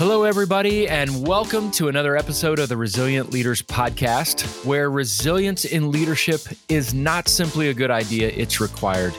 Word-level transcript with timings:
Hello, 0.00 0.22
everybody, 0.22 0.88
and 0.88 1.28
welcome 1.28 1.70
to 1.72 1.88
another 1.88 2.16
episode 2.16 2.58
of 2.58 2.70
the 2.70 2.76
Resilient 2.78 3.32
Leaders 3.32 3.60
Podcast, 3.60 4.64
where 4.64 4.90
resilience 4.90 5.66
in 5.66 5.92
leadership 5.92 6.40
is 6.70 6.94
not 6.94 7.28
simply 7.28 7.68
a 7.68 7.74
good 7.74 7.90
idea, 7.90 8.30
it's 8.34 8.62
required. 8.62 9.14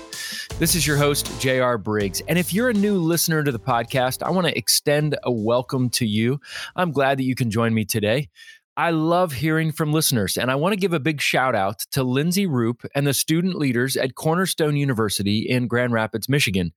This 0.57 0.73
is 0.73 0.87
your 0.87 0.97
host, 0.97 1.39
J.R. 1.39 1.77
Briggs. 1.77 2.23
And 2.27 2.39
if 2.39 2.51
you're 2.51 2.71
a 2.71 2.73
new 2.73 2.97
listener 2.97 3.43
to 3.43 3.51
the 3.51 3.59
podcast, 3.59 4.23
I 4.23 4.31
want 4.31 4.47
to 4.47 4.57
extend 4.57 5.15
a 5.21 5.31
welcome 5.31 5.87
to 5.91 6.07
you. 6.07 6.39
I'm 6.75 6.91
glad 6.91 7.19
that 7.19 7.25
you 7.25 7.35
can 7.35 7.51
join 7.51 7.75
me 7.75 7.85
today. 7.85 8.29
I 8.75 8.89
love 8.89 9.33
hearing 9.33 9.71
from 9.71 9.93
listeners, 9.93 10.35
and 10.35 10.49
I 10.49 10.55
want 10.55 10.73
to 10.73 10.79
give 10.79 10.93
a 10.93 10.99
big 10.99 11.21
shout 11.21 11.53
out 11.53 11.81
to 11.91 12.01
Lindsay 12.01 12.47
Roop 12.47 12.87
and 12.95 13.05
the 13.05 13.13
student 13.13 13.53
leaders 13.53 13.95
at 13.97 14.15
Cornerstone 14.15 14.75
University 14.75 15.47
in 15.47 15.67
Grand 15.67 15.93
Rapids, 15.93 16.27
Michigan. 16.27 16.73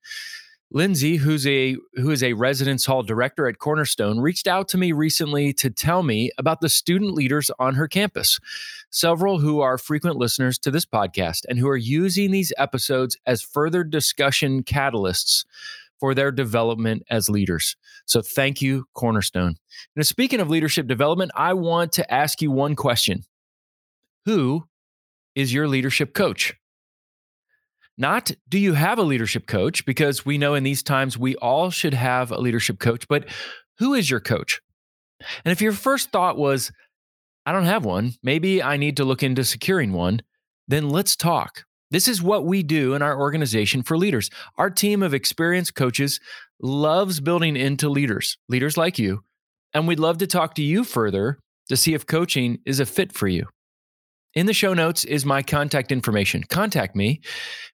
Lindsay, 0.74 1.14
who's 1.18 1.46
a 1.46 1.76
who 1.94 2.10
is 2.10 2.20
a 2.24 2.32
residence 2.32 2.84
hall 2.84 3.04
director 3.04 3.46
at 3.46 3.60
Cornerstone, 3.60 4.18
reached 4.18 4.48
out 4.48 4.66
to 4.70 4.76
me 4.76 4.90
recently 4.90 5.52
to 5.52 5.70
tell 5.70 6.02
me 6.02 6.32
about 6.36 6.60
the 6.60 6.68
student 6.68 7.14
leaders 7.14 7.48
on 7.60 7.76
her 7.76 7.86
campus. 7.86 8.40
Several 8.90 9.38
who 9.38 9.60
are 9.60 9.78
frequent 9.78 10.16
listeners 10.16 10.58
to 10.58 10.72
this 10.72 10.84
podcast 10.84 11.42
and 11.48 11.60
who 11.60 11.68
are 11.68 11.76
using 11.76 12.32
these 12.32 12.52
episodes 12.58 13.16
as 13.24 13.40
further 13.40 13.84
discussion 13.84 14.64
catalysts 14.64 15.44
for 16.00 16.12
their 16.12 16.32
development 16.32 17.04
as 17.08 17.30
leaders. 17.30 17.76
So 18.04 18.20
thank 18.20 18.60
you, 18.60 18.88
Cornerstone. 18.94 19.54
Now, 19.94 20.02
speaking 20.02 20.40
of 20.40 20.50
leadership 20.50 20.88
development, 20.88 21.30
I 21.36 21.52
want 21.52 21.92
to 21.92 22.12
ask 22.12 22.42
you 22.42 22.50
one 22.50 22.74
question. 22.74 23.22
Who 24.24 24.66
is 25.36 25.54
your 25.54 25.68
leadership 25.68 26.14
coach? 26.14 26.52
Not 27.96 28.32
do 28.48 28.58
you 28.58 28.74
have 28.74 28.98
a 28.98 29.02
leadership 29.02 29.46
coach? 29.46 29.86
Because 29.86 30.26
we 30.26 30.38
know 30.38 30.54
in 30.54 30.64
these 30.64 30.82
times 30.82 31.16
we 31.16 31.36
all 31.36 31.70
should 31.70 31.94
have 31.94 32.30
a 32.30 32.40
leadership 32.40 32.78
coach, 32.78 33.06
but 33.08 33.26
who 33.78 33.94
is 33.94 34.10
your 34.10 34.20
coach? 34.20 34.60
And 35.44 35.52
if 35.52 35.62
your 35.62 35.72
first 35.72 36.10
thought 36.10 36.36
was, 36.36 36.72
I 37.46 37.52
don't 37.52 37.64
have 37.64 37.84
one, 37.84 38.14
maybe 38.22 38.62
I 38.62 38.76
need 38.76 38.96
to 38.96 39.04
look 39.04 39.22
into 39.22 39.44
securing 39.44 39.92
one, 39.92 40.22
then 40.66 40.88
let's 40.88 41.14
talk. 41.14 41.64
This 41.90 42.08
is 42.08 42.22
what 42.22 42.44
we 42.44 42.62
do 42.62 42.94
in 42.94 43.02
our 43.02 43.18
organization 43.18 43.82
for 43.82 43.96
leaders. 43.96 44.30
Our 44.56 44.70
team 44.70 45.02
of 45.02 45.14
experienced 45.14 45.74
coaches 45.74 46.18
loves 46.60 47.20
building 47.20 47.56
into 47.56 47.88
leaders, 47.88 48.38
leaders 48.48 48.76
like 48.76 48.98
you. 48.98 49.22
And 49.72 49.86
we'd 49.86 50.00
love 50.00 50.18
to 50.18 50.26
talk 50.26 50.54
to 50.54 50.62
you 50.62 50.82
further 50.82 51.38
to 51.68 51.76
see 51.76 51.94
if 51.94 52.06
coaching 52.06 52.58
is 52.64 52.80
a 52.80 52.86
fit 52.86 53.12
for 53.12 53.28
you. 53.28 53.46
In 54.34 54.46
the 54.46 54.52
show 54.52 54.74
notes 54.74 55.04
is 55.04 55.24
my 55.24 55.42
contact 55.42 55.92
information. 55.92 56.42
Contact 56.42 56.96
me, 56.96 57.20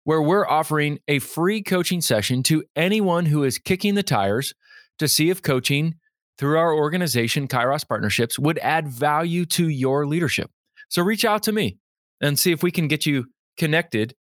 where 0.05 0.20
we're 0.20 0.47
offering 0.47 0.98
a 1.08 1.19
free 1.19 1.62
coaching 1.62 2.03
session 2.03 2.42
to 2.44 2.64
anyone 2.77 3.25
who 3.25 3.44
is 3.44 3.58
kicking 3.58 3.94
the 3.94 4.03
tires 4.03 4.53
to 4.98 5.08
see 5.08 5.31
if 5.31 5.41
coaching 5.41 5.94
through 6.36 6.58
our 6.58 6.75
organization, 6.75 7.48
Kairos 7.48 7.88
Partnerships, 7.88 8.38
would 8.38 8.58
add 8.58 8.88
value 8.88 9.47
to 9.47 9.69
your 9.69 10.06
leadership. 10.06 10.50
So 10.91 11.03
reach 11.03 11.25
out 11.25 11.42
to 11.44 11.53
me 11.53 11.78
and 12.20 12.38
see 12.38 12.53
if 12.53 12.62
we 12.62 12.70
can 12.70 12.88
get 12.88 13.06
you 13.06 13.27
connected 13.56 14.14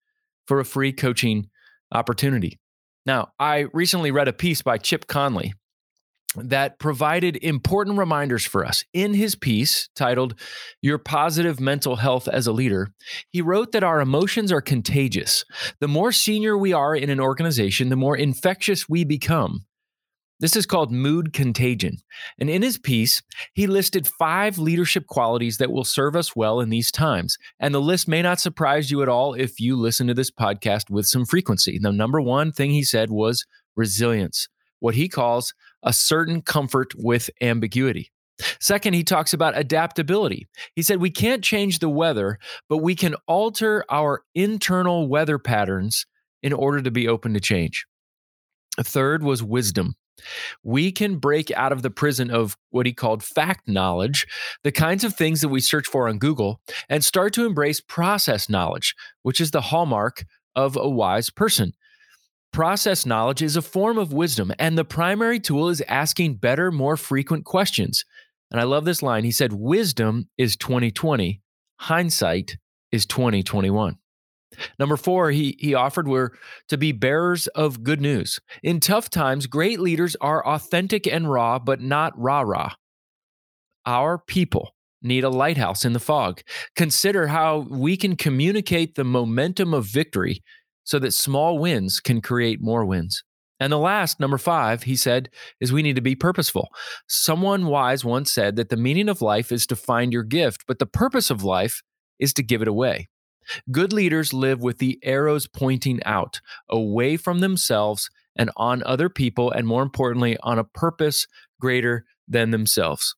for 0.47 0.61
a 0.61 0.65
free 0.65 0.93
coaching 0.93 1.47
opportunity. 1.91 2.57
Now, 3.05 3.29
I 3.37 3.67
recently 3.73 4.11
read 4.11 4.29
a 4.29 4.33
piece 4.33 4.61
by 4.61 4.77
Chip 4.77 5.07
Conley 5.07 5.53
that 6.35 6.77
provided 6.79 7.37
important 7.37 7.97
reminders 7.97 8.45
for 8.45 8.63
us. 8.63 8.83
In 8.93 9.13
his 9.13 9.35
piece 9.35 9.89
titled 9.95 10.39
Your 10.81 10.99
Positive 10.99 11.59
Mental 11.59 11.95
Health 11.95 12.27
as 12.27 12.45
a 12.45 12.51
Leader, 12.51 12.89
he 13.29 13.41
wrote 13.41 13.71
that 13.71 13.83
our 13.83 13.99
emotions 13.99 14.51
are 14.51 14.61
contagious. 14.61 15.43
The 15.79 15.87
more 15.87 16.11
senior 16.11 16.57
we 16.57 16.71
are 16.71 16.95
in 16.95 17.09
an 17.09 17.19
organization, 17.19 17.89
the 17.89 17.95
more 17.95 18.15
infectious 18.15 18.87
we 18.87 19.03
become. 19.03 19.65
This 20.39 20.55
is 20.55 20.65
called 20.65 20.91
mood 20.91 21.33
contagion. 21.33 21.97
And 22.37 22.49
in 22.49 22.61
his 22.61 22.77
piece, 22.77 23.21
he 23.53 23.67
listed 23.67 24.07
five 24.07 24.57
leadership 24.57 25.05
qualities 25.07 25.57
that 25.57 25.71
will 25.71 25.83
serve 25.83 26.15
us 26.15 26.33
well 26.33 26.61
in 26.61 26.69
these 26.69 26.91
times. 26.91 27.37
And 27.59 27.73
the 27.73 27.81
list 27.81 28.07
may 28.07 28.21
not 28.21 28.39
surprise 28.39 28.89
you 28.89 29.01
at 29.01 29.09
all 29.09 29.33
if 29.33 29.59
you 29.59 29.75
listen 29.75 30.07
to 30.07 30.13
this 30.13 30.31
podcast 30.31 30.89
with 30.89 31.07
some 31.07 31.25
frequency. 31.25 31.77
The 31.77 31.91
number 31.91 32.21
one 32.21 32.53
thing 32.53 32.71
he 32.71 32.83
said 32.83 33.09
was 33.09 33.45
resilience, 33.75 34.47
what 34.79 34.95
he 34.95 35.09
calls 35.09 35.53
a 35.83 35.93
certain 35.93 36.41
comfort 36.41 36.93
with 36.95 37.29
ambiguity. 37.41 38.11
Second, 38.59 38.93
he 38.93 39.03
talks 39.03 39.33
about 39.33 39.57
adaptability. 39.57 40.47
He 40.75 40.81
said, 40.81 41.01
We 41.01 41.11
can't 41.11 41.43
change 41.43 41.79
the 41.79 41.89
weather, 41.89 42.39
but 42.69 42.77
we 42.77 42.95
can 42.95 43.15
alter 43.27 43.83
our 43.89 44.23
internal 44.33 45.07
weather 45.07 45.37
patterns 45.37 46.05
in 46.41 46.53
order 46.53 46.81
to 46.81 46.91
be 46.91 47.07
open 47.07 47.33
to 47.33 47.39
change. 47.39 47.85
Third 48.81 49.23
was 49.23 49.43
wisdom. 49.43 49.95
We 50.63 50.91
can 50.91 51.17
break 51.17 51.51
out 51.51 51.71
of 51.71 51.81
the 51.81 51.89
prison 51.89 52.29
of 52.29 52.57
what 52.71 52.85
he 52.85 52.93
called 52.93 53.23
fact 53.23 53.67
knowledge, 53.67 54.27
the 54.63 54.71
kinds 54.71 55.03
of 55.03 55.15
things 55.15 55.41
that 55.41 55.49
we 55.49 55.61
search 55.61 55.87
for 55.87 56.09
on 56.09 56.17
Google, 56.17 56.59
and 56.89 57.03
start 57.03 57.33
to 57.33 57.45
embrace 57.45 57.79
process 57.81 58.49
knowledge, 58.49 58.95
which 59.23 59.39
is 59.39 59.51
the 59.51 59.61
hallmark 59.61 60.25
of 60.55 60.75
a 60.75 60.89
wise 60.89 61.29
person. 61.29 61.73
Process 62.51 63.05
knowledge 63.05 63.41
is 63.41 63.55
a 63.55 63.61
form 63.61 63.97
of 63.97 64.11
wisdom, 64.11 64.51
and 64.57 64.77
the 64.77 64.85
primary 64.85 65.39
tool 65.39 65.69
is 65.69 65.81
asking 65.87 66.35
better, 66.35 66.71
more 66.71 66.97
frequent 66.97 67.45
questions. 67.45 68.03
And 68.51 68.59
I 68.59 68.63
love 68.63 68.85
this 68.85 69.03
line. 69.03 69.23
He 69.23 69.31
said, 69.31 69.53
Wisdom 69.53 70.29
is 70.37 70.57
2020, 70.57 71.41
hindsight 71.77 72.57
is 72.91 73.05
2021. 73.05 73.97
Number 74.79 74.97
four, 74.97 75.29
he, 75.29 75.55
he 75.59 75.75
offered 75.75 76.07
were 76.07 76.33
to 76.69 76.77
be 76.77 76.91
bearers 76.91 77.47
of 77.47 77.83
good 77.83 78.01
news. 78.01 78.39
In 78.63 78.79
tough 78.79 79.09
times, 79.09 79.45
great 79.45 79.79
leaders 79.79 80.15
are 80.19 80.45
authentic 80.45 81.05
and 81.05 81.29
raw, 81.29 81.59
but 81.59 81.81
not 81.81 82.17
rah 82.17 82.41
rah. 82.41 82.73
Our 83.85 84.17
people 84.17 84.73
need 85.01 85.23
a 85.23 85.29
lighthouse 85.29 85.85
in 85.85 85.93
the 85.93 85.99
fog. 85.99 86.41
Consider 86.75 87.27
how 87.27 87.67
we 87.69 87.95
can 87.95 88.15
communicate 88.15 88.95
the 88.95 89.03
momentum 89.03 89.73
of 89.73 89.85
victory 89.85 90.41
so 90.89 90.97
that 90.97 91.13
small 91.13 91.59
wins 91.59 91.99
can 91.99 92.19
create 92.19 92.59
more 92.59 92.83
wins. 92.83 93.23
And 93.59 93.71
the 93.71 93.77
last, 93.77 94.19
number 94.19 94.39
five, 94.39 94.81
he 94.81 94.95
said, 94.95 95.29
is 95.59 95.71
we 95.71 95.83
need 95.83 95.97
to 95.97 96.01
be 96.01 96.15
purposeful. 96.15 96.69
Someone 97.07 97.67
wise 97.67 98.03
once 98.03 98.31
said 98.31 98.55
that 98.55 98.69
the 98.69 98.75
meaning 98.75 99.07
of 99.07 99.21
life 99.21 99.51
is 99.51 99.67
to 99.67 99.75
find 99.75 100.11
your 100.11 100.23
gift, 100.23 100.63
but 100.67 100.79
the 100.79 100.87
purpose 100.87 101.29
of 101.29 101.43
life 101.43 101.83
is 102.17 102.33
to 102.33 102.41
give 102.41 102.63
it 102.63 102.67
away. 102.67 103.07
Good 103.69 103.93
leaders 103.93 104.33
live 104.33 104.63
with 104.63 104.79
the 104.79 104.97
arrows 105.03 105.45
pointing 105.45 106.01
out, 106.05 106.41
away 106.67 107.17
from 107.17 107.39
themselves 107.39 108.09
and 108.35 108.49
on 108.57 108.81
other 108.83 109.09
people, 109.09 109.51
and 109.51 109.67
more 109.67 109.83
importantly, 109.83 110.37
on 110.41 110.57
a 110.57 110.63
purpose 110.63 111.27
greater 111.61 112.03
than 112.27 112.49
themselves. 112.49 113.15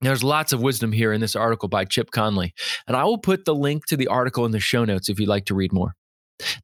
There's 0.00 0.22
lots 0.22 0.52
of 0.52 0.62
wisdom 0.62 0.92
here 0.92 1.12
in 1.12 1.20
this 1.20 1.34
article 1.34 1.68
by 1.68 1.86
Chip 1.86 2.12
Conley, 2.12 2.54
and 2.86 2.96
I 2.96 3.02
will 3.02 3.18
put 3.18 3.46
the 3.46 3.54
link 3.54 3.86
to 3.86 3.96
the 3.96 4.06
article 4.06 4.46
in 4.46 4.52
the 4.52 4.60
show 4.60 4.84
notes 4.84 5.08
if 5.08 5.18
you'd 5.18 5.28
like 5.28 5.46
to 5.46 5.56
read 5.56 5.72
more. 5.72 5.96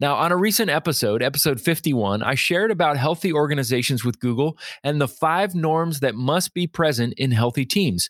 Now, 0.00 0.16
on 0.16 0.32
a 0.32 0.36
recent 0.36 0.70
episode, 0.70 1.22
episode 1.22 1.60
51, 1.60 2.22
I 2.22 2.34
shared 2.34 2.70
about 2.70 2.96
healthy 2.96 3.32
organizations 3.32 4.04
with 4.04 4.18
Google 4.18 4.58
and 4.82 5.00
the 5.00 5.08
five 5.08 5.54
norms 5.54 6.00
that 6.00 6.14
must 6.14 6.54
be 6.54 6.66
present 6.66 7.14
in 7.16 7.30
healthy 7.30 7.64
teams. 7.64 8.08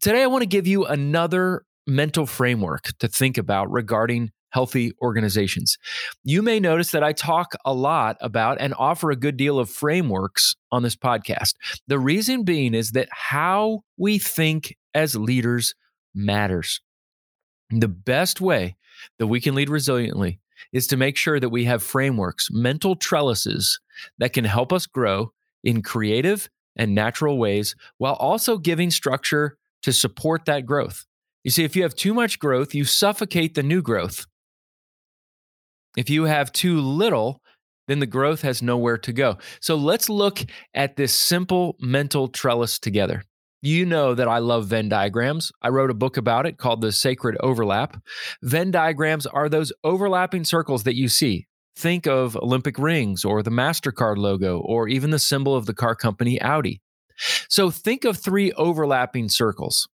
Today, 0.00 0.22
I 0.22 0.26
want 0.26 0.42
to 0.42 0.48
give 0.48 0.66
you 0.66 0.86
another 0.86 1.64
mental 1.86 2.26
framework 2.26 2.84
to 2.98 3.08
think 3.08 3.38
about 3.38 3.70
regarding 3.70 4.30
healthy 4.50 4.92
organizations. 5.02 5.76
You 6.24 6.40
may 6.40 6.60
notice 6.60 6.90
that 6.92 7.04
I 7.04 7.12
talk 7.12 7.54
a 7.64 7.74
lot 7.74 8.16
about 8.20 8.58
and 8.60 8.74
offer 8.78 9.10
a 9.10 9.16
good 9.16 9.36
deal 9.36 9.58
of 9.58 9.68
frameworks 9.68 10.54
on 10.72 10.82
this 10.82 10.96
podcast. 10.96 11.54
The 11.88 11.98
reason 11.98 12.44
being 12.44 12.72
is 12.72 12.92
that 12.92 13.08
how 13.10 13.82
we 13.98 14.18
think 14.18 14.74
as 14.94 15.14
leaders 15.14 15.74
matters. 16.14 16.80
The 17.70 17.88
best 17.88 18.40
way 18.40 18.76
that 19.18 19.26
we 19.26 19.40
can 19.40 19.54
lead 19.54 19.68
resiliently 19.68 20.38
is 20.72 20.86
to 20.88 20.96
make 20.96 21.16
sure 21.16 21.40
that 21.40 21.48
we 21.48 21.64
have 21.64 21.82
frameworks, 21.82 22.48
mental 22.50 22.96
trellises 22.96 23.80
that 24.18 24.32
can 24.32 24.44
help 24.44 24.72
us 24.72 24.86
grow 24.86 25.32
in 25.64 25.82
creative 25.82 26.48
and 26.76 26.94
natural 26.94 27.38
ways 27.38 27.74
while 27.98 28.14
also 28.14 28.58
giving 28.58 28.90
structure 28.90 29.56
to 29.82 29.92
support 29.92 30.44
that 30.44 30.66
growth. 30.66 31.04
You 31.44 31.50
see, 31.50 31.64
if 31.64 31.76
you 31.76 31.82
have 31.82 31.94
too 31.94 32.12
much 32.12 32.38
growth, 32.38 32.74
you 32.74 32.84
suffocate 32.84 33.54
the 33.54 33.62
new 33.62 33.82
growth. 33.82 34.26
If 35.96 36.10
you 36.10 36.24
have 36.24 36.52
too 36.52 36.80
little, 36.80 37.40
then 37.88 38.00
the 38.00 38.06
growth 38.06 38.42
has 38.42 38.62
nowhere 38.62 38.98
to 38.98 39.12
go. 39.12 39.38
So 39.60 39.76
let's 39.76 40.08
look 40.08 40.40
at 40.74 40.96
this 40.96 41.14
simple 41.14 41.76
mental 41.80 42.28
trellis 42.28 42.78
together. 42.78 43.22
You 43.62 43.86
know 43.86 44.14
that 44.14 44.28
I 44.28 44.38
love 44.38 44.66
Venn 44.66 44.88
diagrams. 44.88 45.50
I 45.62 45.70
wrote 45.70 45.90
a 45.90 45.94
book 45.94 46.16
about 46.16 46.46
it 46.46 46.58
called 46.58 46.82
The 46.82 46.92
Sacred 46.92 47.36
Overlap. 47.40 47.96
Venn 48.42 48.70
diagrams 48.70 49.26
are 49.26 49.48
those 49.48 49.72
overlapping 49.82 50.44
circles 50.44 50.84
that 50.84 50.94
you 50.94 51.08
see. 51.08 51.46
Think 51.74 52.06
of 52.06 52.36
Olympic 52.36 52.78
rings 52.78 53.24
or 53.24 53.42
the 53.42 53.50
MasterCard 53.50 54.18
logo 54.18 54.60
or 54.60 54.88
even 54.88 55.10
the 55.10 55.18
symbol 55.18 55.54
of 55.54 55.66
the 55.66 55.74
car 55.74 55.94
company 55.94 56.40
Audi. 56.40 56.80
So 57.48 57.70
think 57.70 58.04
of 58.04 58.18
three 58.18 58.52
overlapping 58.52 59.28
circles. 59.30 59.88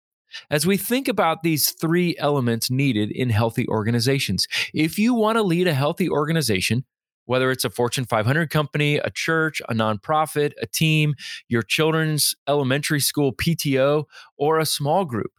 As 0.50 0.66
we 0.66 0.76
think 0.76 1.08
about 1.08 1.42
these 1.42 1.70
three 1.70 2.16
elements 2.18 2.70
needed 2.70 3.10
in 3.10 3.30
healthy 3.30 3.66
organizations, 3.68 4.46
if 4.72 4.98
you 4.98 5.14
want 5.14 5.36
to 5.36 5.42
lead 5.42 5.66
a 5.66 5.74
healthy 5.74 6.08
organization, 6.08 6.84
whether 7.26 7.50
it's 7.50 7.64
a 7.64 7.70
Fortune 7.70 8.04
500 8.04 8.50
company, 8.50 8.96
a 8.96 9.10
church, 9.10 9.60
a 9.68 9.74
nonprofit, 9.74 10.52
a 10.60 10.66
team, 10.66 11.14
your 11.48 11.62
children's 11.62 12.34
elementary 12.48 13.00
school 13.00 13.32
PTO, 13.32 14.04
or 14.36 14.58
a 14.58 14.66
small 14.66 15.04
group. 15.04 15.32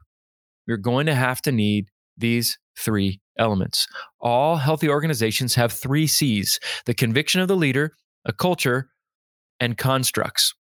You're 0.65 0.77
going 0.77 1.05
to 1.07 1.15
have 1.15 1.41
to 1.43 1.51
need 1.51 1.87
these 2.17 2.57
three 2.77 3.21
elements. 3.37 3.87
All 4.19 4.57
healthy 4.57 4.89
organizations 4.89 5.55
have 5.55 5.71
three 5.71 6.07
C's 6.07 6.59
the 6.85 6.93
conviction 6.93 7.41
of 7.41 7.47
the 7.47 7.55
leader, 7.55 7.93
a 8.25 8.33
culture, 8.33 8.89
and 9.59 9.77
constructs. 9.77 10.53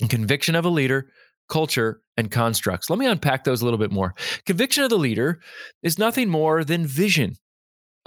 And 0.00 0.08
conviction 0.08 0.54
of 0.54 0.64
a 0.64 0.70
leader, 0.70 1.08
culture, 1.48 2.00
and 2.16 2.30
constructs. 2.30 2.88
Let 2.88 2.98
me 2.98 3.06
unpack 3.06 3.44
those 3.44 3.60
a 3.60 3.64
little 3.64 3.78
bit 3.78 3.90
more. 3.90 4.14
Conviction 4.46 4.84
of 4.84 4.90
the 4.90 4.98
leader 4.98 5.40
is 5.82 5.98
nothing 5.98 6.28
more 6.28 6.64
than 6.64 6.86
vision, 6.86 7.36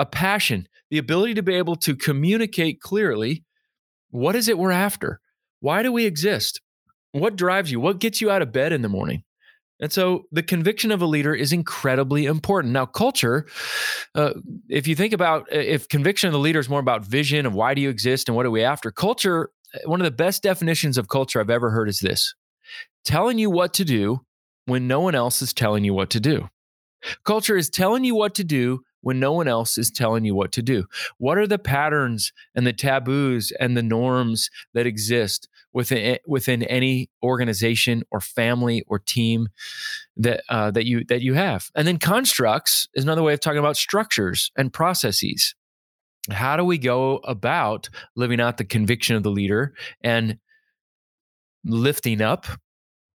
a 0.03 0.05
passion, 0.05 0.67
the 0.91 0.97
ability 0.97 1.33
to 1.35 1.43
be 1.43 1.55
able 1.55 1.77
to 1.77 1.95
communicate 1.95 2.81
clearly 2.81 3.43
what 4.11 4.35
is 4.35 4.47
it 4.47 4.59
we're 4.59 4.71
after? 4.71 5.19
Why 5.61 5.81
do 5.81 5.91
we 5.91 6.05
exist? 6.05 6.61
What 7.13 7.35
drives 7.35 7.71
you? 7.71 7.79
What 7.79 7.99
gets 7.99 8.21
you 8.21 8.29
out 8.29 8.41
of 8.41 8.51
bed 8.51 8.73
in 8.73 8.81
the 8.81 8.89
morning? 8.89 9.23
And 9.79 9.91
so 9.91 10.25
the 10.31 10.43
conviction 10.43 10.91
of 10.91 11.01
a 11.01 11.05
leader 11.05 11.33
is 11.33 11.51
incredibly 11.51 12.25
important. 12.25 12.73
Now, 12.73 12.85
culture, 12.85 13.47
uh, 14.13 14.33
if 14.69 14.87
you 14.87 14.95
think 14.95 15.13
about 15.13 15.43
uh, 15.51 15.57
if 15.57 15.87
conviction 15.87 16.27
of 16.27 16.33
the 16.33 16.39
leader 16.39 16.59
is 16.59 16.69
more 16.69 16.79
about 16.79 17.05
vision 17.05 17.45
of 17.45 17.55
why 17.55 17.73
do 17.73 17.81
you 17.81 17.89
exist 17.89 18.27
and 18.27 18.35
what 18.35 18.45
are 18.45 18.51
we 18.51 18.63
after, 18.63 18.91
culture, 18.91 19.49
uh, 19.73 19.79
one 19.85 20.01
of 20.01 20.05
the 20.05 20.11
best 20.11 20.43
definitions 20.43 20.97
of 20.97 21.07
culture 21.07 21.39
I've 21.39 21.49
ever 21.49 21.71
heard 21.71 21.89
is 21.89 21.99
this 21.99 22.35
telling 23.05 23.39
you 23.39 23.49
what 23.49 23.73
to 23.73 23.85
do 23.85 24.21
when 24.65 24.87
no 24.87 24.99
one 24.99 25.15
else 25.15 25.41
is 25.41 25.53
telling 25.53 25.83
you 25.83 25.93
what 25.93 26.09
to 26.11 26.19
do. 26.19 26.49
Culture 27.25 27.57
is 27.57 27.69
telling 27.69 28.03
you 28.03 28.15
what 28.15 28.35
to 28.35 28.43
do 28.43 28.81
when 29.03 29.19
no 29.19 29.33
one 29.33 29.47
else 29.47 29.77
is 29.77 29.91
telling 29.91 30.25
you 30.25 30.33
what 30.33 30.51
to 30.53 30.61
do? 30.61 30.85
What 31.17 31.37
are 31.37 31.45
the 31.45 31.59
patterns 31.59 32.33
and 32.55 32.65
the 32.65 32.73
taboos 32.73 33.51
and 33.59 33.77
the 33.77 33.83
norms 33.83 34.49
that 34.73 34.87
exist 34.87 35.47
within 35.73 36.17
within 36.25 36.63
any 36.63 37.09
organization 37.21 38.03
or 38.11 38.19
family 38.19 38.83
or 38.87 38.97
team 38.99 39.49
that 40.17 40.43
uh, 40.49 40.71
that 40.71 40.85
you 40.85 41.03
that 41.05 41.21
you 41.21 41.35
have? 41.35 41.69
And 41.75 41.87
then 41.87 41.99
constructs 41.99 42.87
is 42.95 43.03
another 43.03 43.23
way 43.23 43.33
of 43.33 43.39
talking 43.39 43.59
about 43.59 43.77
structures 43.77 44.51
and 44.57 44.73
processes. 44.73 45.53
How 46.31 46.55
do 46.55 46.63
we 46.63 46.77
go 46.77 47.17
about 47.25 47.89
living 48.15 48.39
out 48.39 48.57
the 48.57 48.63
conviction 48.63 49.17
of 49.17 49.23
the 49.23 49.31
leader 49.31 49.73
and 50.01 50.39
lifting 51.65 52.21
up, 52.21 52.45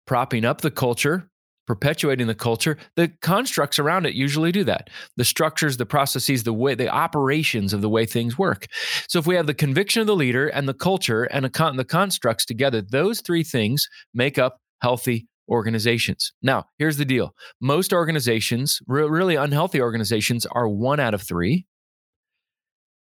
propping 0.06 0.44
up 0.44 0.60
the 0.60 0.70
culture 0.70 1.27
perpetuating 1.68 2.26
the 2.26 2.34
culture, 2.34 2.78
the 2.96 3.08
constructs 3.20 3.78
around 3.78 4.06
it 4.06 4.14
usually 4.14 4.50
do 4.50 4.64
that. 4.64 4.88
The 5.18 5.24
structures, 5.24 5.76
the 5.76 5.84
processes, 5.84 6.42
the 6.42 6.52
way, 6.54 6.74
the 6.74 6.88
operations 6.88 7.74
of 7.74 7.82
the 7.82 7.90
way 7.90 8.06
things 8.06 8.38
work. 8.38 8.66
So 9.06 9.18
if 9.18 9.26
we 9.26 9.34
have 9.34 9.46
the 9.46 9.52
conviction 9.52 10.00
of 10.00 10.06
the 10.06 10.16
leader 10.16 10.48
and 10.48 10.66
the 10.66 10.72
culture 10.72 11.24
and 11.24 11.52
con- 11.52 11.76
the 11.76 11.84
constructs 11.84 12.46
together, 12.46 12.80
those 12.80 13.20
three 13.20 13.44
things 13.44 13.86
make 14.14 14.38
up 14.38 14.62
healthy 14.80 15.28
organizations. 15.50 16.32
Now, 16.42 16.64
here's 16.78 16.96
the 16.96 17.04
deal 17.04 17.34
most 17.60 17.92
organizations, 17.92 18.80
re- 18.86 19.02
really 19.02 19.36
unhealthy 19.36 19.82
organizations, 19.82 20.46
are 20.46 20.68
one 20.68 21.00
out 21.00 21.12
of 21.12 21.20
three. 21.20 21.66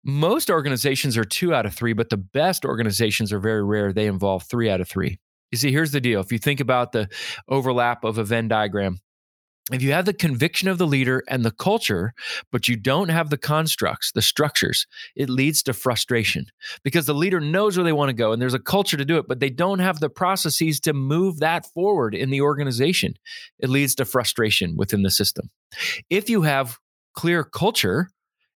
Most 0.04 0.50
organizations 0.50 1.16
are 1.16 1.24
two 1.24 1.54
out 1.54 1.64
of 1.64 1.74
three, 1.74 1.94
but 1.94 2.10
the 2.10 2.18
best 2.18 2.66
organizations 2.66 3.32
are 3.32 3.40
very 3.40 3.64
rare. 3.64 3.94
They 3.94 4.06
involve 4.06 4.42
three 4.42 4.68
out 4.68 4.82
of 4.82 4.88
three. 4.88 5.18
You 5.50 5.58
see, 5.58 5.72
here's 5.72 5.92
the 5.92 6.00
deal. 6.00 6.20
If 6.20 6.32
you 6.32 6.38
think 6.38 6.60
about 6.60 6.92
the 6.92 7.08
overlap 7.48 8.04
of 8.04 8.18
a 8.18 8.24
Venn 8.24 8.48
diagram, 8.48 9.00
if 9.70 9.82
you 9.82 9.92
have 9.92 10.06
the 10.06 10.14
conviction 10.14 10.68
of 10.68 10.78
the 10.78 10.86
leader 10.86 11.22
and 11.28 11.44
the 11.44 11.50
culture, 11.50 12.14
but 12.50 12.68
you 12.68 12.76
don't 12.76 13.10
have 13.10 13.28
the 13.28 13.36
constructs, 13.36 14.12
the 14.12 14.22
structures, 14.22 14.86
it 15.14 15.28
leads 15.28 15.62
to 15.64 15.74
frustration 15.74 16.46
because 16.84 17.06
the 17.06 17.14
leader 17.14 17.40
knows 17.40 17.76
where 17.76 17.84
they 17.84 17.92
want 17.92 18.08
to 18.08 18.14
go 18.14 18.32
and 18.32 18.40
there's 18.40 18.54
a 18.54 18.58
culture 18.58 18.96
to 18.96 19.04
do 19.04 19.18
it, 19.18 19.26
but 19.28 19.40
they 19.40 19.50
don't 19.50 19.80
have 19.80 20.00
the 20.00 20.08
processes 20.08 20.80
to 20.80 20.92
move 20.94 21.40
that 21.40 21.66
forward 21.66 22.14
in 22.14 22.30
the 22.30 22.40
organization. 22.40 23.14
It 23.58 23.68
leads 23.68 23.94
to 23.96 24.04
frustration 24.04 24.74
within 24.76 25.02
the 25.02 25.10
system. 25.10 25.50
If 26.08 26.30
you 26.30 26.42
have 26.42 26.78
clear 27.14 27.44
culture 27.44 28.10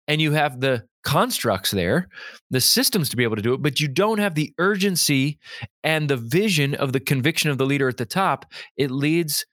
and 0.07 0.21
you 0.21 0.33
have 0.33 0.61
the 0.61 0.85
constructs 1.03 1.71
there, 1.71 2.09
the 2.51 2.61
systems 2.61 3.09
to 3.09 3.17
be 3.17 3.23
able 3.23 3.37
to 3.37 3.43
do 3.43 3.55
it, 3.55 3.63
but 3.63 3.81
you 3.81 3.89
don't 3.89 4.19
have 4.19 4.35
the 4.35 4.53
urgency 4.59 5.39
and 5.83 6.09
the 6.09 6.17
vision 6.17 6.75
of 6.75 6.93
the 6.93 7.01
conviction 7.01 7.51
of 7.51 7.59
the 7.59 7.67
leader 7.67 7.89
at 7.89 7.97
the 7.97 8.07
top, 8.07 8.47
it 8.77 8.91
leads 8.91 9.47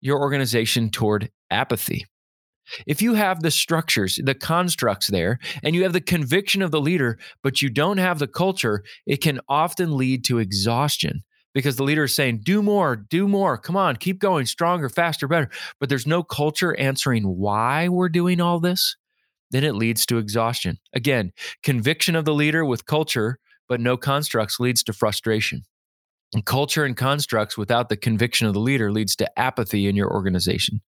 your 0.00 0.18
organization 0.18 0.90
toward 0.90 1.30
apathy. 1.50 2.06
If 2.86 3.00
you 3.00 3.14
have 3.14 3.40
the 3.40 3.50
structures, 3.50 4.20
the 4.22 4.34
constructs 4.34 5.08
there, 5.08 5.38
and 5.62 5.74
you 5.74 5.84
have 5.84 5.94
the 5.94 6.00
conviction 6.00 6.60
of 6.62 6.70
the 6.70 6.80
leader, 6.80 7.18
but 7.42 7.62
you 7.62 7.70
don't 7.70 7.98
have 7.98 8.18
the 8.18 8.26
culture, 8.26 8.82
it 9.06 9.22
can 9.22 9.40
often 9.48 9.96
lead 9.96 10.24
to 10.24 10.38
exhaustion 10.38 11.22
because 11.54 11.76
the 11.76 11.82
leader 11.82 12.04
is 12.04 12.14
saying, 12.14 12.40
do 12.44 12.62
more, 12.62 12.94
do 12.94 13.26
more, 13.26 13.56
come 13.56 13.76
on, 13.76 13.96
keep 13.96 14.18
going, 14.18 14.44
stronger, 14.46 14.88
faster, 14.88 15.26
better. 15.26 15.50
But 15.80 15.88
there's 15.88 16.06
no 16.06 16.22
culture 16.22 16.78
answering 16.78 17.24
why 17.24 17.88
we're 17.88 18.10
doing 18.10 18.40
all 18.40 18.60
this 18.60 18.96
then 19.50 19.64
it 19.64 19.74
leads 19.74 20.06
to 20.06 20.18
exhaustion. 20.18 20.78
Again, 20.92 21.32
conviction 21.62 22.14
of 22.16 22.24
the 22.24 22.34
leader 22.34 22.64
with 22.64 22.86
culture, 22.86 23.38
but 23.68 23.80
no 23.80 23.96
constructs 23.96 24.60
leads 24.60 24.82
to 24.84 24.92
frustration. 24.92 25.62
And 26.34 26.44
culture 26.44 26.84
and 26.84 26.94
constructs 26.94 27.56
without 27.56 27.88
the 27.88 27.96
conviction 27.96 28.46
of 28.46 28.52
the 28.52 28.60
leader 28.60 28.92
leads 28.92 29.16
to 29.16 29.38
apathy 29.38 29.86
in 29.86 29.96
your 29.96 30.12
organization. 30.12 30.82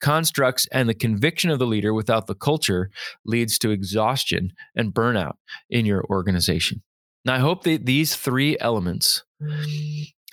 Constructs 0.00 0.66
and 0.72 0.88
the 0.88 0.94
conviction 0.94 1.50
of 1.50 1.58
the 1.58 1.66
leader 1.66 1.92
without 1.92 2.26
the 2.26 2.34
culture 2.34 2.90
leads 3.26 3.58
to 3.58 3.70
exhaustion 3.70 4.52
and 4.74 4.94
burnout 4.94 5.34
in 5.68 5.84
your 5.84 6.04
organization. 6.08 6.82
Now, 7.26 7.34
I 7.34 7.38
hope 7.38 7.64
that 7.64 7.84
these 7.84 8.16
three 8.16 8.56
elements 8.60 9.24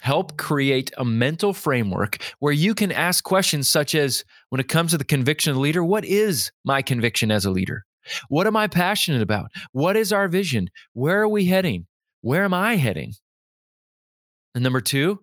help 0.06 0.38
create 0.38 0.92
a 1.00 1.04
mental 1.04 1.52
framework 1.52 2.20
where 2.38 2.54
you 2.54 2.76
can 2.76 2.92
ask 2.92 3.24
questions 3.24 3.68
such 3.68 3.96
as 3.96 4.24
when 4.50 4.62
it 4.62 4.68
comes 4.68 4.92
to 4.92 5.00
the 5.00 5.04
conviction 5.04 5.50
of 5.50 5.56
the 5.56 5.62
leader, 5.62 5.84
what 5.84 6.06
is 6.06 6.52
my 6.64 6.84
conviction 6.84 7.32
as 7.32 7.44
a 7.44 7.50
leader? 7.50 7.84
What 8.30 8.46
am 8.46 8.56
I 8.56 8.68
passionate 8.68 9.24
about? 9.24 9.50
What 9.72 9.98
is 9.98 10.14
our 10.14 10.28
vision? 10.28 10.70
Where 10.94 11.22
are 11.22 11.28
we 11.28 11.46
heading? 11.46 11.88
Where 12.22 12.44
am 12.44 12.54
I 12.54 12.76
heading? 12.76 13.14
And 14.54 14.64
number 14.64 14.80
two, 14.80 15.22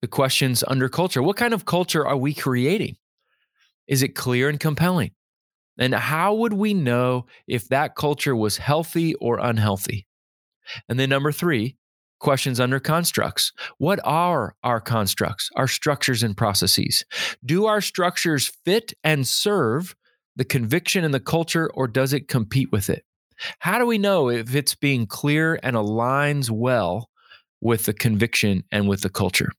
the 0.00 0.06
questions 0.06 0.62
under 0.68 0.88
culture. 0.88 1.20
What 1.20 1.36
kind 1.36 1.52
of 1.52 1.64
culture 1.64 2.06
are 2.06 2.16
we 2.16 2.34
creating? 2.34 2.98
Is 3.88 4.04
it 4.04 4.14
clear 4.14 4.48
and 4.48 4.60
compelling? 4.60 5.10
And 5.76 5.92
how 5.92 6.34
would 6.34 6.52
we 6.52 6.72
know 6.72 7.26
if 7.48 7.66
that 7.70 7.96
culture 7.96 8.36
was 8.36 8.58
healthy 8.58 9.16
or 9.16 9.40
unhealthy? 9.40 10.06
And 10.88 11.00
then 11.00 11.08
number 11.08 11.32
three, 11.32 11.78
questions 12.18 12.60
under 12.60 12.80
constructs. 12.80 13.52
What 13.78 14.00
are 14.04 14.54
our 14.64 14.80
constructs, 14.80 15.50
our 15.56 15.68
structures 15.68 16.22
and 16.22 16.36
processes? 16.36 17.04
Do 17.44 17.66
our 17.66 17.80
structures 17.80 18.50
fit 18.64 18.92
and 19.04 19.26
serve 19.26 19.94
the 20.36 20.44
conviction 20.44 21.04
and 21.04 21.12
the 21.12 21.20
culture, 21.20 21.70
or 21.74 21.88
does 21.88 22.12
it 22.12 22.28
compete 22.28 22.70
with 22.72 22.88
it? 22.88 23.04
How 23.58 23.78
do 23.78 23.86
we 23.86 23.98
know 23.98 24.30
if 24.30 24.54
it's 24.54 24.74
being 24.74 25.06
clear 25.06 25.58
and 25.62 25.76
aligns 25.76 26.50
well 26.50 27.08
with 27.60 27.84
the 27.84 27.92
conviction 27.92 28.64
and 28.70 28.88
with 28.88 29.02
the 29.02 29.10
culture? 29.10 29.50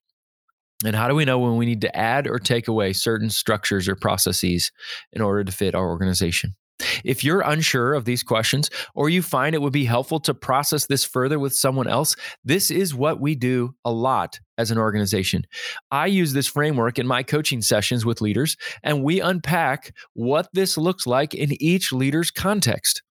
And 0.86 0.95
how 0.95 1.10
do 1.10 1.15
we 1.15 1.25
know 1.25 1.39
when 1.39 1.57
we 1.57 1.65
need 1.65 1.81
to 1.81 1.95
add 1.95 2.27
or 2.27 2.39
take 2.39 2.69
away 2.69 2.93
certain 2.93 3.29
structures 3.29 3.88
or 3.88 3.95
processes 3.95 4.72
in 5.12 5.22
order 5.22 5.43
to 5.43 5.51
fit 5.51 5.75
our 5.75 5.89
organization? 5.89 6.55
If 7.03 7.24
you're 7.24 7.41
unsure 7.41 7.94
of 7.94 8.06
these 8.06 8.24
questions 8.24 8.70
or 8.96 9.10
you 9.10 9.22
find 9.22 9.56
it 9.56 9.62
would 9.62 9.74
be 9.74 9.86
helpful 9.86 10.20
to 10.22 10.34
process 10.34 10.86
this 10.86 11.03
further 11.03 11.39
with 11.39 11.53
someone 11.53 11.88
else, 11.88 12.15
this 12.44 12.72
is 12.72 12.96
what 12.96 13.20
we 13.20 13.36
do 13.36 13.75
a 13.86 13.91
lot 13.91 14.39
as 14.58 14.72
an 14.72 14.77
organization. 14.77 15.46
I 15.91 16.08
use 16.08 16.34
this 16.34 16.48
framework 16.48 17.00
in 17.00 17.08
my 17.08 17.24
coaching 17.24 17.62
sessions 17.62 18.06
with 18.06 18.22
leaders, 18.22 18.58
and 18.84 19.03
we 19.03 19.22
unpack 19.22 19.94
what 20.13 20.50
this 20.53 20.77
looks 20.77 21.08
like 21.08 21.34
in 21.34 21.62
each 21.62 21.91
leader's 21.91 22.32
context. 22.32 23.01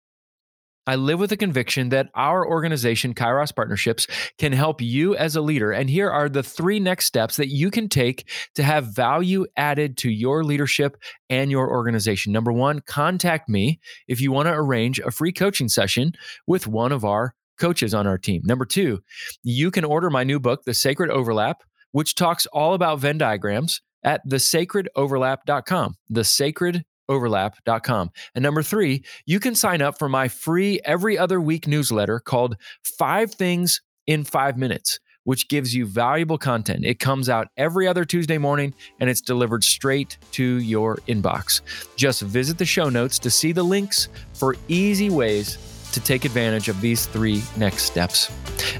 I 0.88 0.94
live 0.94 1.20
with 1.20 1.28
the 1.28 1.36
conviction 1.36 1.90
that 1.90 2.08
our 2.14 2.48
organization, 2.48 3.12
Kairos 3.12 3.54
Partnerships, 3.54 4.06
can 4.38 4.54
help 4.54 4.80
you 4.80 5.14
as 5.14 5.36
a 5.36 5.42
leader. 5.42 5.70
And 5.70 5.90
here 5.90 6.10
are 6.10 6.30
the 6.30 6.42
three 6.42 6.80
next 6.80 7.04
steps 7.04 7.36
that 7.36 7.48
you 7.48 7.70
can 7.70 7.90
take 7.90 8.26
to 8.54 8.62
have 8.62 8.86
value 8.86 9.44
added 9.54 9.98
to 9.98 10.10
your 10.10 10.44
leadership 10.44 10.96
and 11.28 11.50
your 11.50 11.70
organization. 11.70 12.32
Number 12.32 12.54
one, 12.54 12.80
contact 12.80 13.50
me 13.50 13.80
if 14.06 14.22
you 14.22 14.32
want 14.32 14.46
to 14.46 14.54
arrange 14.54 14.98
a 14.98 15.10
free 15.10 15.30
coaching 15.30 15.68
session 15.68 16.12
with 16.46 16.66
one 16.66 16.90
of 16.90 17.04
our 17.04 17.34
coaches 17.60 17.92
on 17.92 18.06
our 18.06 18.16
team. 18.16 18.40
Number 18.46 18.64
two, 18.64 19.00
you 19.42 19.70
can 19.70 19.84
order 19.84 20.08
my 20.08 20.24
new 20.24 20.40
book, 20.40 20.62
The 20.64 20.72
Sacred 20.72 21.10
Overlap, 21.10 21.64
which 21.92 22.14
talks 22.14 22.46
all 22.46 22.72
about 22.72 23.00
Venn 23.00 23.18
diagrams 23.18 23.82
at 24.02 24.26
thesacredoverlap.com. 24.26 25.96
The 26.08 26.24
Sacred 26.24 26.86
overlap.com. 27.08 28.10
And 28.34 28.42
number 28.42 28.62
three, 28.62 29.04
you 29.26 29.40
can 29.40 29.54
sign 29.54 29.82
up 29.82 29.98
for 29.98 30.08
my 30.08 30.28
free 30.28 30.80
every 30.84 31.18
other 31.18 31.40
week 31.40 31.66
newsletter 31.66 32.20
called 32.20 32.56
Five 32.82 33.34
Things 33.34 33.80
in 34.06 34.24
Five 34.24 34.56
Minutes, 34.56 34.98
which 35.24 35.48
gives 35.48 35.74
you 35.74 35.86
valuable 35.86 36.38
content. 36.38 36.84
It 36.84 36.98
comes 36.98 37.28
out 37.28 37.48
every 37.56 37.86
other 37.86 38.04
Tuesday 38.04 38.38
morning 38.38 38.74
and 39.00 39.10
it's 39.10 39.20
delivered 39.20 39.64
straight 39.64 40.18
to 40.32 40.44
your 40.44 40.96
inbox. 41.08 41.60
Just 41.96 42.22
visit 42.22 42.58
the 42.58 42.64
show 42.64 42.88
notes 42.88 43.18
to 43.20 43.30
see 43.30 43.52
the 43.52 43.62
links 43.62 44.08
for 44.32 44.56
easy 44.68 45.10
ways 45.10 45.58
to 45.92 46.00
take 46.00 46.24
advantage 46.24 46.68
of 46.68 46.80
these 46.80 47.06
three 47.06 47.42
next 47.56 47.84
steps. 47.84 48.30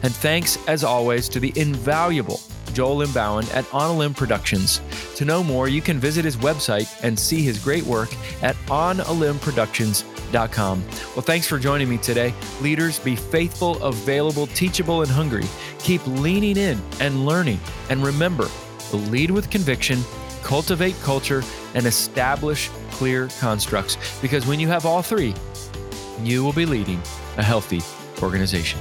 And 0.03 0.15
thanks, 0.15 0.59
as 0.69 0.85
always, 0.85 1.29
to 1.31 1.41
the 1.41 1.53
invaluable 1.57 2.41
Joel 2.79 3.05
Limbauan 3.05 3.53
at 3.57 3.67
On 3.75 3.91
a 3.91 3.93
Limb 3.93 4.15
Productions. 4.15 4.81
To 5.17 5.25
know 5.25 5.43
more, 5.43 5.67
you 5.67 5.83
can 5.83 5.99
visit 5.99 6.25
his 6.25 6.37
website 6.37 6.89
and 7.03 7.19
see 7.19 7.43
his 7.43 7.59
great 7.59 7.83
work 7.83 8.09
at 8.41 8.55
onalimbproductions.com. 8.67 10.85
Well, 10.87 11.23
thanks 11.23 11.49
for 11.49 11.59
joining 11.59 11.89
me 11.89 11.99
today. 11.99 12.33
Leaders, 12.61 13.01
be 13.01 13.17
faithful, 13.17 13.83
available, 13.83 14.47
teachable, 14.47 15.03
and 15.03 15.11
hungry. 15.11 15.43
Keep 15.81 16.07
leaning 16.07 16.57
in 16.57 16.81
and 17.01 17.27
learning. 17.27 17.59
And 17.91 18.01
remember, 18.01 18.47
lead 18.93 19.33
with 19.33 19.51
conviction, 19.51 19.99
cultivate 20.45 20.95
culture, 21.03 21.43
and 21.75 21.85
establish 21.85 22.69
clear 22.93 23.27
constructs. 23.41 23.99
Because 24.23 24.47
when 24.47 24.61
you 24.61 24.69
have 24.69 24.87
all 24.87 25.03
three, 25.03 25.35
you 26.23 26.45
will 26.45 26.53
be 26.53 26.65
leading 26.65 27.03
a 27.39 27.43
healthy 27.43 27.81
organization. 28.23 28.79